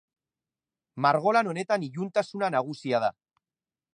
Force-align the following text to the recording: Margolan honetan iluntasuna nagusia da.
Margolan 1.05 1.51
honetan 1.51 1.85
iluntasuna 1.89 2.51
nagusia 2.57 3.05
da. 3.07 3.13